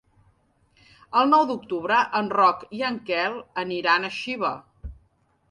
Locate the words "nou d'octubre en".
1.33-2.31